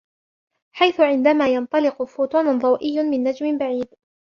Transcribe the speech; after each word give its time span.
حيث 0.71 0.99
عندما 0.99 1.47
ينطلق 1.49 2.03
فوتون 2.03 2.59
ضوئي 2.59 3.03
من 3.03 3.23
نجم 3.23 3.57
بعيد 3.57 3.87